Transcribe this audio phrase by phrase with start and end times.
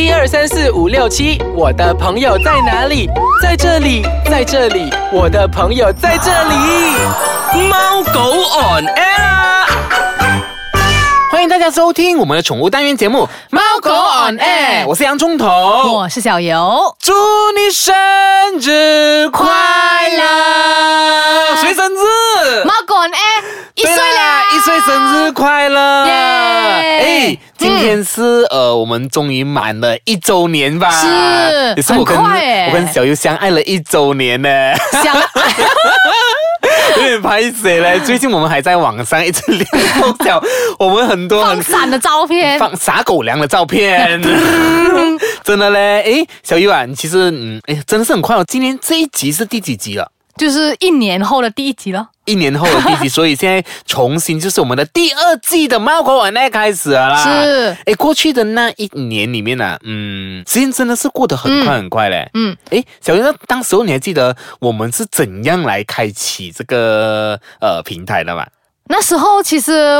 [0.00, 3.06] 一二三四五六七，我的朋友在哪里？
[3.42, 6.54] 在这里，在这里，我的朋友在这里。
[7.68, 9.66] 猫狗 on air 啊。
[11.30, 15.46] 欢迎大家收听我们的宠物单元节目《猫狗 on air》，我是洋葱头，
[15.92, 17.12] 我是小游，祝
[17.54, 17.94] 你生
[18.58, 19.46] 日快
[20.16, 21.56] 乐！
[21.60, 22.64] 谁生日？
[22.64, 23.44] 猫狗 on air
[23.74, 26.06] 一岁了，一岁生日快乐！
[26.06, 30.90] 耶哎，今天是呃，我们终于满了一周年吧？
[30.90, 34.48] 是也是我跟很快我跟小优相爱了一周年呢，
[35.02, 35.16] 想
[36.96, 37.98] 有点拍谁嘞？
[38.00, 39.66] 最近我们还在网上一直联
[40.00, 40.42] 络讲
[40.78, 44.20] 我们很多很放闪的照片，放撒狗粮的照片，
[45.42, 46.02] 真的嘞！
[46.02, 48.44] 诶，小优啊，你其实嗯，哎，真的是很快哦。
[48.46, 50.10] 今天这一集是第几集了？
[50.40, 52.08] 就是一年后的第一集了。
[52.24, 57.22] 一年后的第一集，所以现在重新就是我们的第二季的猫狗晚爱开始了啦。
[57.22, 62.30] 是，哎，过去的那一年里面呢、嗯，时间真的是过得很快很快嘞。
[62.32, 68.46] 嗯，哎，小云，那当时候你还记得我们是怎样来开启这个呃平台的吗？
[68.88, 69.90] 那时候其实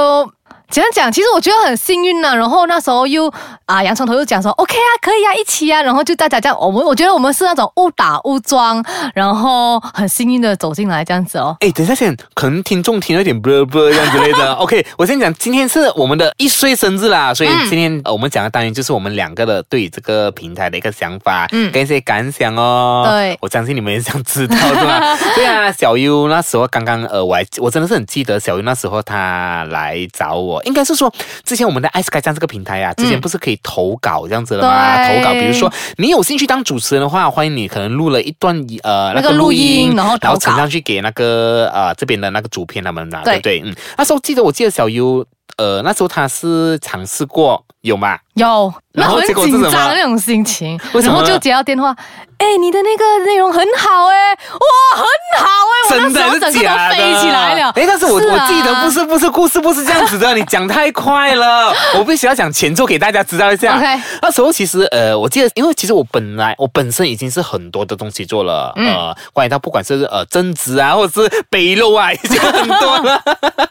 [0.71, 2.37] 怎样讲，其实我觉得很幸运呢。
[2.37, 3.33] 然后那时候又
[3.67, 5.83] 啊，洋葱头又讲说 OK 啊，可以啊，一起啊。
[5.83, 8.83] 然后就大家这样，我们我觉得我们是那种误打误撞，
[9.13, 11.57] 然后很幸运的走进来这样子哦。
[11.61, 14.53] 哎，等一下先，可能听众听了有点啵啵这样之类的。
[14.63, 23.07] OK，我先讲，今天是我们的一岁生日啦，所以今天、呃我们讲的单元就是我们两个的对这个平台的一个想法，嗯跟一些感想哦。
[23.09, 25.17] 对我相信你们也想知道，是吧？
[25.35, 31.13] 对啊，小优那时候刚刚呃，我还我真的是很记得小优那时候他来找我，应该是说
[31.45, 35.07] 之前我们的爱斯开站这个平台啊，之前不是可以投稿这样子的吗？
[35.07, 43.71] 对投稿，比如说你有兴趣当主持人的话，欢迎你可能录了一段呃那个录音然后然后呈上去给那个呃这边的那个主编他们啊，对对不对？
[43.71, 45.25] 嗯，那时候记得我记得小优
[45.57, 48.19] 呃那时候他是尝试过有吗？
[48.35, 51.95] 有，然后那很紧结果是什么张的那种心情，为什么然后就接到电话，
[52.39, 55.05] 哎，你的那个内容很好哎，哇，很
[55.39, 56.69] 好哎，我真的那时候整个？
[56.69, 57.71] 都飞起来了。
[57.71, 63.77] 哎，但是我我记得不是不是故事不是这样子的，你讲太快了， 我必须要讲前奏给大家知道一下。
[63.77, 73.21] OK 那时候其实呃，我记得，因为其实我本来我本身已经是很多的东西做了，嗯呃，关于他不管是呃增值啊，或者是北肉啊，已经很多了。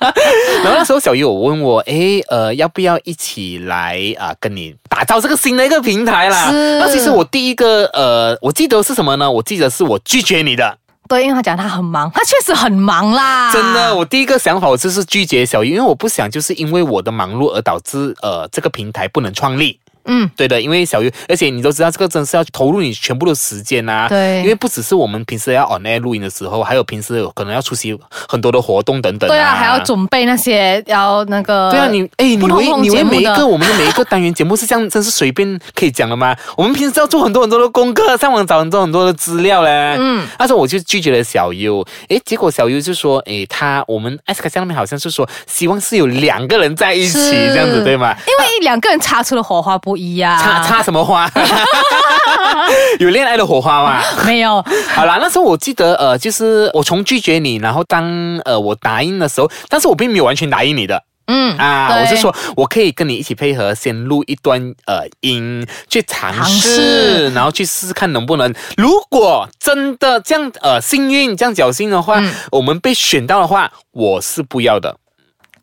[0.64, 6.50] 然后那时候小鱼我问我，哎，呃，要不要一起来啊、跟你打造这个新的一个平台啦？
[6.50, 9.30] 是那其实我第一个呃，我记得是什么呢？
[9.30, 10.78] 我记得是我拒绝你的。
[11.08, 13.52] 对，因为他讲他很忙，他确实很忙啦。
[13.52, 19.80] 真的，我第一个想法我就是拒绝小鱼，因为我不想就是因为我的忙碌而导致呃这个平台不能创立。
[20.06, 29.80] 嗯，对的，因为小鱼，而且你都知道这个真是要投入你全部的时间呐、对因为不只是我们平时要 on air 录音的时候，还有平时有可能要出席很多的活动等等、对啊，还要。
[29.90, 31.72] 准备那些要那个。
[31.72, 36.36] 对啊，你哎，你为你为每一个我们的每一个单元节目是这样，真是随便可以讲的吗？
[36.56, 39.96] 我们平时要做很多很多的功课，上网找很多很多的资料嘞。
[39.98, 48.14] 嗯，那时候我就拒绝了小优，诶，结果小优就说，诶，他我们 S K 下面好像是说，希望是有两个人在一起这样子，对吗？
[48.28, 50.38] 因为两个人擦出了火花不一样。
[50.40, 51.30] 插插什么花？
[53.00, 54.02] 有恋爱的火花吗？
[54.26, 54.64] 没有，
[54.94, 58.04] 好啦，那时候我记得，呃，就是我从拒绝你，然后当
[58.46, 61.04] 呃我答应的时候，但是我并没有完全答应你的。
[61.32, 68.52] 嗯啊，我是说，我可以跟你一起配合，先录一段呃音，去尝尝试，试然后去试试看能不能。
[68.78, 74.98] 如果真的这样呃幸运这样侥幸的话，嗯我们被选到的话，我是不要的，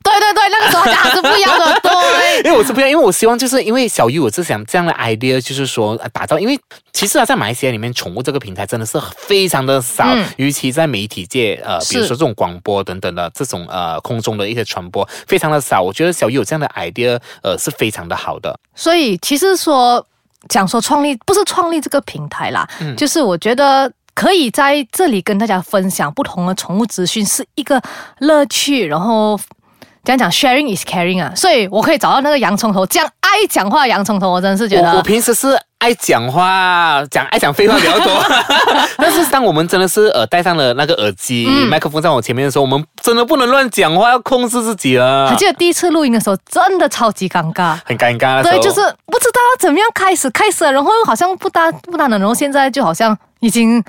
[0.06, 2.42] 对对对，那个时候他讲他是不要的，对。
[2.44, 6.58] 因为我是不要，因为我希望就是因为小鱼，我是想这样的 idea，就是说呃打造，因为
[6.92, 15.82] 其实啊，在马来西亚里面，宠物这个平台真的是非常的少，嗯尤其在媒体界，呃，比如是说这种广播等等的这种呃空中的一些传播，非常的少。
[15.82, 18.56] 我觉得小鱼有这样的 idea，呃，是非常的好的。
[18.74, 20.06] 所以其实说
[20.48, 23.90] 讲说创立不是创立这个平台啦，嗯就是我觉得。
[24.16, 27.78] 可以在这里跟大家分享不同的宠物资讯，是一个
[28.20, 28.86] 乐趣。
[28.86, 29.38] 然后
[30.06, 38.14] 怎样讲，sharing is caring 啊，所以我可以找到那个洋葱头，这样爱讲话的洋葱头，我真的是觉我我平时是爱讲话，讲爱讲废话比较多，
[38.98, 47.76] 但是当我们真的是呃戴上了那个耳机，嗯麦克风在我前面的时候，我们真的不能乱讲话，要控制自己了还，记得第一次录音的时候，真的超级尴尬。
[47.84, 48.40] 很尴尬。
[48.44, 53.82] 对，就是不知道怎么样开始，开始了，然后又好像不搭不搭的，然后现在就好像已经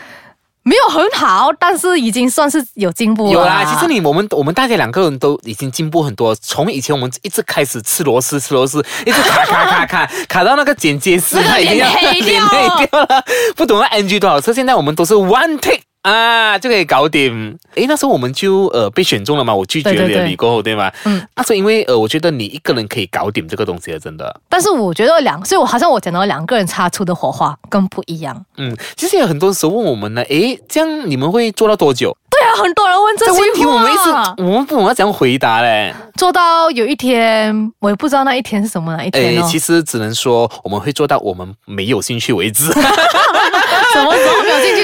[0.68, 3.31] 没有很好，但是已经算是有进步了。
[3.31, 6.36] 有啦，其实你我们我们大家两个人都已经进步很多。
[6.36, 13.24] 从以前我们一直开始吃螺丝吃螺丝，一直卡卡卡卡 卡到那个剪接师那个他已经要脸黑掉脸黑掉了，
[13.56, 14.54] 不懂要 NG 多少次。
[14.54, 17.58] 现在我们都是 one take 啊，就可以搞定。
[17.76, 20.92] 诶，那时候我们就呃被选中了嘛，我拒绝对对对了你过后，对吗？
[21.06, 24.40] 嗯，那时候因为呃，我觉得你一个人可以搞定这个东西的，真的。
[24.48, 28.46] 但是我觉得两，所以我好像我讲到两个人擦出的火花更不一样。
[28.58, 32.16] 嗯，其实有很多时候问我们呢，诶，这样你们会做到多久？
[32.30, 35.94] 对啊，很多人问这这句问题我们一直，我们不懂要怎样回答嘞。
[36.16, 39.48] 做到有一天，我也不知道那一天是什么哪一天诶，哦。
[39.50, 42.72] 其实只能说我们会做到我们没有兴趣为止。
[43.94, 44.14] 什么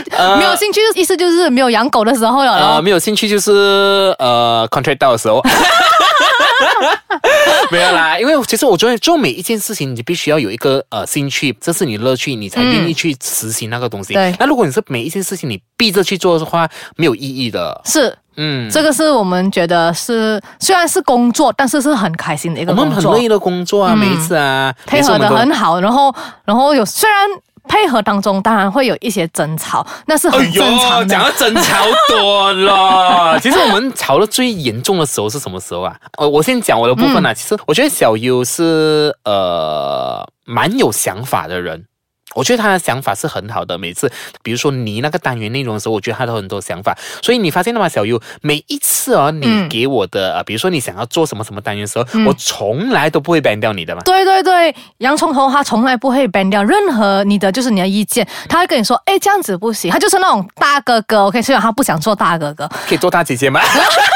[0.02, 0.10] 趣？
[0.18, 5.42] 呃没有兴趣，意思就是没有养狗的时候了呃，没有兴趣就是呃 contract 到的时候。
[7.72, 14.14] 没有啦，因为其实我觉得做每一件事情，你必须要有一个呃兴趣，这是你乐趣，你才愿意去实行那个东西。
[14.14, 17.82] 对那如果你是每一件事情你逼着去做的话，没有意义的。
[17.86, 25.80] 是，嗯，这个是我们觉得是虽然是工作，但是是很开心的一个我工作们很乐，意的工作啊，嗯每一次啊，配合的很好。
[25.80, 26.14] 然后，
[26.46, 27.28] 然后有虽然
[27.68, 31.06] 配合当中当然会有一些争吵，那是很正常的。
[31.06, 33.40] 讲到争吵多了。
[33.42, 35.96] 其实我们吵的最严重的时候是什么时候啊？
[36.18, 37.32] 呃，我先讲我的部分啊。
[37.32, 41.86] 嗯其实我觉得小优是呃蛮有想法的人。
[42.36, 46.98] 我觉得他的想法是很好的，每次比如说你那个单元内容的时候，我觉得他都有很多想法。
[47.22, 48.22] 所以你发现了吗，小优？
[48.42, 54.02] 每一次哦，你嗯给我的、呃，比如说你想要做什么什么单元的时候，嗯我从来都不会 ban 掉你的嘛。
[54.04, 63.60] 对对对，洋葱头他从来不会 ban 掉任何你的就是你的意见，他会跟你说，哎，这样子不行，他就是那种大哥哥，OK，虽然他不想做大哥哥，可以做大姐姐吗？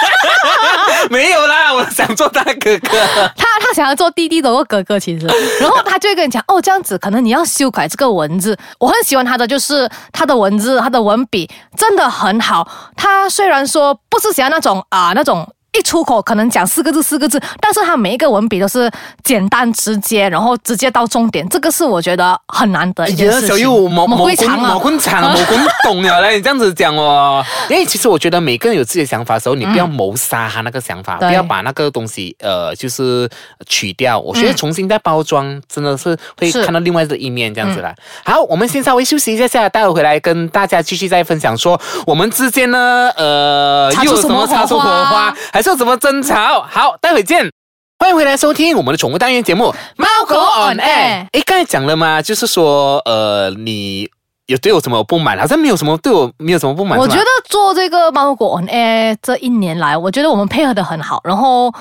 [1.11, 2.97] 没有啦，我想做大哥哥。
[3.35, 5.25] 他他想要做弟弟的哥哥，其实，
[5.59, 8.57] 然后他就会跟你讲，哦，这样子可能你要修改这个文字。
[8.79, 12.67] 我很喜欢他的，就是他的文字，他的文笔真的很好。
[12.95, 15.47] 他虽然说不是想要那种啊、那种。
[15.77, 18.89] 一出口可能讲四个字四个字，但是他每一个文笔都是
[19.23, 23.45] 简单直接，然后直接到重点，这个是我觉得很难得一件事情。
[23.45, 27.43] 哎小优，毛我毛棍毛棍长，毛棍懂了嘞， 你这样子讲哦。
[27.69, 33.29] 因为其实我觉得每个人有自己的想法的时候，你不要谋杀他那个想法，对不要把那个东西呃就是
[33.67, 34.19] 取掉。
[34.19, 37.93] 我觉得重新再包装，真的是会是看到另外的一面这样子啦。
[38.25, 46.61] 好，我们先稍微休息一下下，待会回来跟大家继续再分享说我们之间呢，呃，又有什么擦出火花，还是有什么争吵？
[46.61, 47.51] 好，待会见。
[47.99, 49.65] 欢迎回来收听我们的宠物单元节目
[49.97, 50.79] 《猫狗 on air》。
[50.81, 54.09] 哎，刚才讲了嘛，就是说，呃，你
[54.45, 55.37] 有对我什么不满？
[55.37, 56.97] 好像没有什么对我没有什么不满。
[56.97, 61.73] 我觉得做这个猫狗 on air 这一年来，我觉得我们配合的很好，然后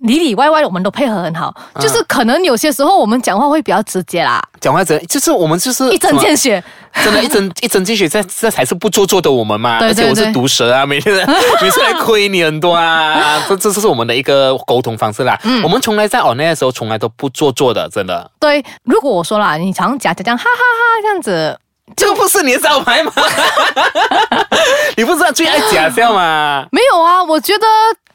[0.00, 6.62] 里里外外我们都配合很好，嗯就是可能有些时候我们讲话会比较直接啦，讲话直就是我们就是一针见血。
[7.04, 9.78] 真的，一针 一针见血，这这才是不做作的我们嘛。
[9.78, 11.14] 对对而且我是毒舌啊，每天
[11.60, 15.38] 每次来亏你很多啊，这这是我们的一个沟通方式啦。
[15.44, 18.30] 嗯我们从来在 online 的时候，从来都不做作的，真的。
[18.40, 21.58] 对，如果我说啦，你常讲讲讲哈哈哈这样子，
[21.94, 23.12] 这个不是你的招牌吗？
[24.96, 26.66] 你不知道最爱假笑吗？
[26.72, 27.66] 没有啊，我觉得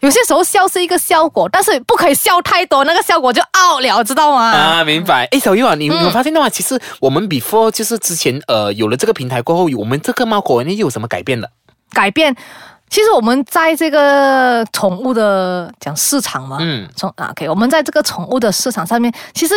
[0.02, 4.52] 有些时候笑是一个效果，但是不可以笑太多，那个效果就 out 了，知道吗？
[4.52, 5.26] 啊，明白。
[5.32, 6.50] 哎，小优啊，你嗯你有发现的话？
[6.50, 11.48] 其实我们 before 就是之前呃有了这个平台过后，我们这个猫狗呢又有什么改变了？
[11.94, 12.36] 改变。
[12.90, 19.56] 其实我们在这个宠物的讲市场嘛，嗯从，啊，OK，我们在这个宠物的市场上面，其实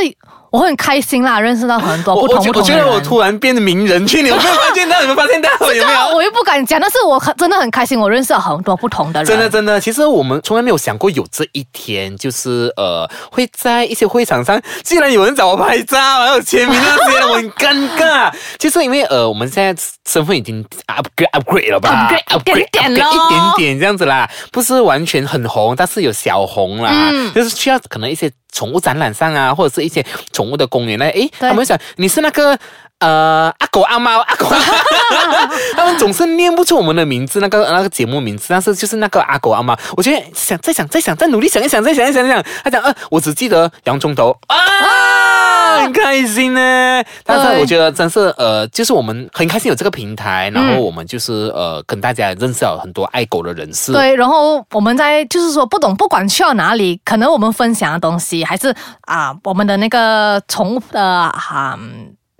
[0.54, 2.62] 我很开心啦，认识到很多不同的人。
[2.62, 5.00] 觉得我突然变得名人去，你有没有发现到？
[5.00, 5.50] 有没有发现到？
[5.72, 6.14] 有没有？
[6.14, 9.26] 我又不敢讲，但是我很真的很开心，我认识了很多不同的人。
[9.26, 18.32] 真的真的，其实我们从来没有想过有这一天，就是呃，会在一些会场上，竟然有人找我拍照，还有签名那些，我很尴尬。
[18.56, 32.58] 就是因为呃，我们现在身份已经 upgrade upgrade 了吧 upgrade 一点点咯一点点这样子啦，不是完全很红，但是有小红啦，嗯就是需要可能一些宠物展览上啊，或者是一些宠物的公园呢，诶，他们想你是那个。
[33.01, 34.48] 呃，阿狗阿猫阿狗，
[35.77, 47.03] 他们总是念不出我们的名字，那个那个节目名字，但是就是那个阿狗阿猫，我觉得想再想再想再努力想一想再想一想再想，他讲呃，我只记得洋葱头 啊，很开心呢。
[47.24, 53.93] 但是我觉得真是呃，就是我们很开心有这个平台，然后我们就是呃跟大家认识了很多爱狗的人士。
[53.93, 61.79] 对，然后我们在就是说不懂，不管去到哪里，可能我们分享的东西，还是啊我们的那个宠物的啊。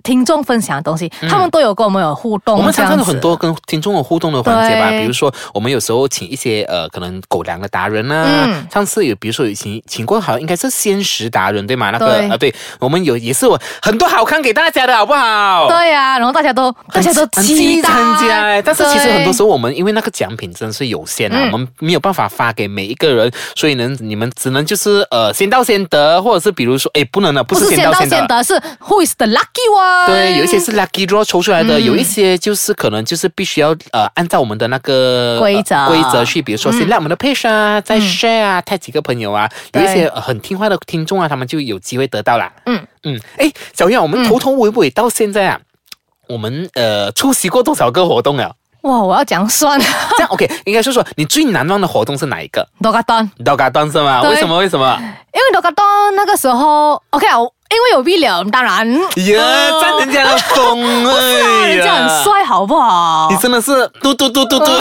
[0.05, 8.67] 听众分享的东西，他们都有跟我们有互动，嗯我们常常有很多跟听众有互动的环节吧，比如说我们有时候请一些呃可能狗粮的达人啊，嗯。
[8.71, 11.89] 上次有比如说有请请过好像应该是鲜食达人对吗？
[11.89, 12.29] 那个对。
[12.29, 15.67] 啊对，我们有也是我很多好看给大家的好不好？
[15.67, 17.89] 对呀、然后大家都大家都积极期待。
[17.89, 21.51] 参加哎，但是其实很多时候我们因为那个奖品真的是有限啊，嗯。
[21.51, 28.43] 我们没有办法发给每一个人，所以呢，你们只能就是呃先到先得，或者是比如说哎不能了，不不是先到是先到先得。
[28.43, 28.53] 是
[28.87, 29.71] Who is the lucky
[30.07, 42.51] 对，有一些是 lucky draw 抽出来的，嗯有一些就是可能就是必须要呃按照我们的那个规则呃规则去，比如说先让我们的 page 啊，再 share 啊，带几个朋友啊，有一些呃很听话的听众啊，他们就有机会得到啦。
[42.65, 45.59] 嗯嗯，哎，小燕，我们头头尾尾到现在啊，
[46.27, 48.51] 我们呃出席过多少个活动啊？
[48.81, 52.67] 哇，我要讲算这样 OK，应该说说你最难忘的活动是哪一个？
[52.83, 54.21] 多个段，刀嘎段是吗？
[54.21, 54.57] 为什么？
[54.57, 54.95] 为什么？
[55.33, 55.85] 因为多个段
[56.15, 59.01] 那个时候，OK 啊，我因为有 William，当然， 呀，
[59.81, 63.37] 占人家的风哎人家很帅，好不好你？
[63.37, 64.65] 真的是嘟嘟嘟嘟嘟。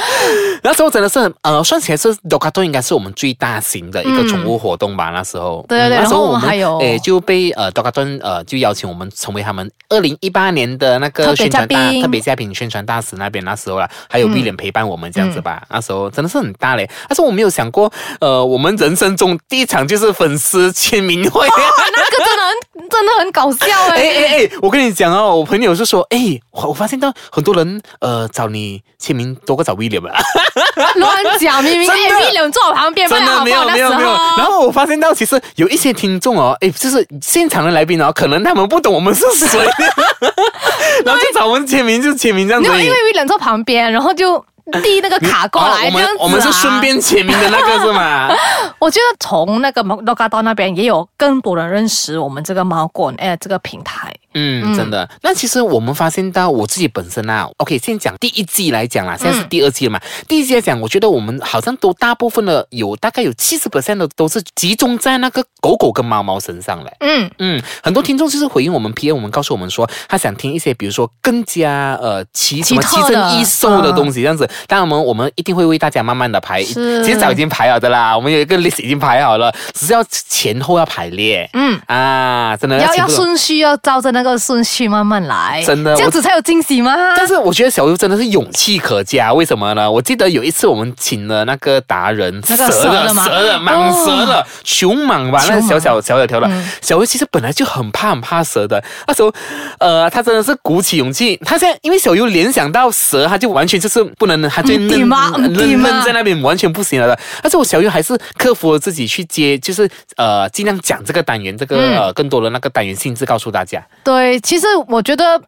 [0.62, 5.10] 那时候真的是很呃，算起来是 d o c a t o 应该是我们最大型的一个宠物活动吧。
[5.10, 15.62] 那时候，对对对嗯那时候我们还有诶就被呃 d o c a t o 呃就邀请我们成为他们二零一八年的那个特别宣传大嘉宾特别嘉宾宣传大使那边那时候啦，还有 William 陪伴我们这样子吧。
[15.70, 21.46] 那时候真的是很大嘞，但是我没有想过，呃，我们人生中第一场就是粉丝签名会。
[21.46, 24.50] 那个真的很真的很搞笑哎 哎、哎哎！
[24.60, 30.18] 我跟你讲哦，我朋友是说，哎，我我发现到很多人呃找你签名多过找 William 啊，
[30.96, 34.08] 乱讲，明明真的哎 William 坐我旁边，真的没有没有没有。
[34.36, 39.58] 然后我发现到其实有一些听众哦，哎，就是现场的来宾哦，可能他们不懂我们是谁，
[41.04, 44.44] 然后就找我们签名就签名这样子因为 William 坐旁边，然后就
[44.82, 48.28] 递那个卡过来，哦我们我们是顺便签名的那个是吗？
[48.78, 54.12] 我觉得从那个 a d o 那边也有更多人认识我们这个猫滚哎这个平台。
[54.38, 55.08] 嗯，真的。
[55.22, 60.00] 那其实我们发现到我自己本身啊，OK，先讲第一季来讲啦，现在是第二季了嘛。
[60.28, 66.92] 第一季来讲，我觉得我们好像都大部分的有大概有七十 percent 的都是集中在那个狗狗跟猫猫身上嘞。
[67.00, 74.48] 嗯，嗯，很多听众就是回应我们 P M，我们告诉我们说，他想听一些比如说更加呃奇什么奇珍异兽的东西，这样子。
[74.66, 81.48] 当然，我们我们一定会为大家慢慢的排，其实早已经排好的啦，我们有一个 list 已经排好了，只是要前后要排列。
[81.52, 86.94] 嗯啊，真的要要顺序，要照着那个顺序慢慢来，真的这样子才有惊喜吗。
[87.14, 89.90] 但是我觉得小优真的是勇气可嘉，为什么呢？
[89.90, 96.46] 我记得有一次我们请了那个达人，那个蛇蛇的蛇的、蟒蛇的、熊蟒吧，那个小小小小条的。
[96.48, 99.32] 嗯小优其实本来就很怕很怕蛇的，那时候，
[99.80, 101.36] 呃，他真的是鼓起勇气。
[101.44, 107.18] 他现在因为小优联想到蛇，他就完全就是不能，他就嗯愣对吗嗯对愣在那边，完全不行了的。
[107.42, 113.84] 但是我小优还是克服了自己去接，就是呃，尽量讲这个单元，这个、嗯呃更多的那个单元性质告诉大家。
[114.04, 115.40] 对，其实我觉得。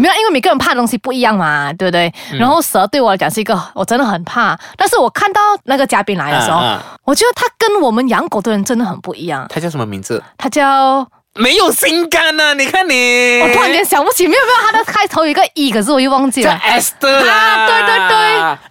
[0.00, 2.06] 没有，因为每个人怕的东西不一样嘛，对不对？
[2.30, 9.44] 嗯然后蛇对我来讲是一个我真的很怕，但是我看到那个嘉宾来的时候，啊啊我觉得他跟我们养狗的人真的很不一样。
[9.48, 10.22] 他叫什么名字？
[10.36, 11.04] 他叫
[11.34, 16.58] 没有心肝呐、你看你，我突然间想不起，没有没有，它的开头有一个 e，可是我又忘记叫了。
[16.58, 18.18] Esther 啦、啊对对对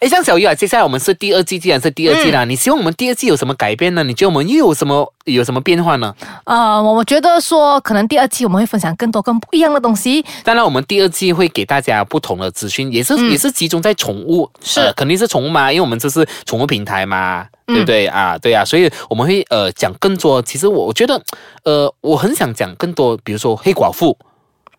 [0.01, 4.03] 哎，像小鱼啊，接下来我们是第二季，既然是第二季嗯啦，你希望我们第二季有什么改变呢？
[4.03, 6.13] 你觉得我们又有什么有什么变化呢？
[6.43, 10.25] 呃，我我觉得说，可能第二季我们会分享更多更不一样的东西。
[10.43, 17.45] 当然，我们第二季会给大家不同的资讯，也是、也是集中在宠物，嗯是呃肯定是宠物嘛，因为我们这是宠物平台嘛。
[17.67, 18.37] 嗯对不对啊？
[18.37, 20.41] 对啊，所以我们会呃讲更多。
[20.41, 21.21] 其实我我觉得，
[21.63, 24.17] 呃，我很想讲更多，比如说黑寡妇，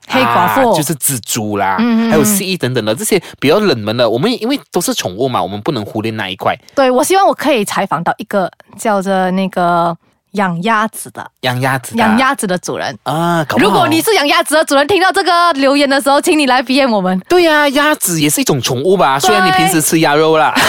[0.09, 6.57] 黑寡妇啊就是蜘蛛啦，嗯嗯嗯还有蜥蜴等等的这些比较冷门的，我们因为都是宠物嘛，我们不能忽略那一块。
[6.75, 9.95] 对我希望我可以采访到一个叫做那个
[10.33, 12.97] 养鸭子的养鸭子养鸭子的主人。
[13.03, 17.19] 啊，搞不如果你是养鸭子的主人，听到这个留言的时候，请你来 PM 我们。
[17.29, 20.55] 对呀、鸭子也是一种宠物吧，虽然你平时吃鸭肉啦。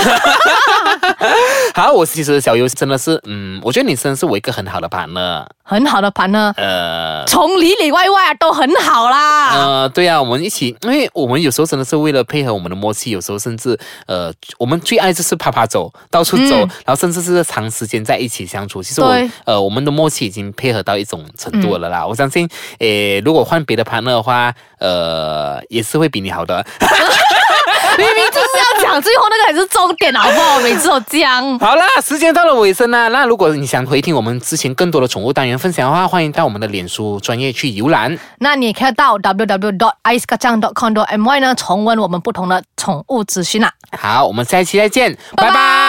[1.75, 5.46] 好，我其实小优真的是，嗯，我觉得你真的是我一个很好的 partner。
[5.63, 9.51] 很好的盘呢，呃从里里外外啊都很好啦。
[9.51, 18.82] 呃，对啊，我们一起，因为我们有时候真的是为了配合我们的默契，有时候甚至呃，我们最爱就是啪啪走，到处走，然后甚至是长时间在一起相处。
[18.82, 22.06] 其实我对呃，我们的默契已经配合到一种程度了啦。
[22.06, 26.63] 我相信，诶，如果换别的 partner 的话，呃，也是会比你好的。
[27.98, 30.60] 明明就是要讲最后那个才是重点，好不好？
[30.60, 31.58] 每次都讲。
[31.58, 33.08] 好啦，时间到了尾声啦。
[33.08, 38.15] 那如果你想回听我们之前更多的宠物单元分享的话，欢迎到我们的脸书专业去浏览。
[38.38, 43.74] 那你也可以到 www.icekacang.com.my 呢，重温我们不同的宠物资讯啦。
[43.98, 45.88] 好，我们下一期再见，拜拜拜拜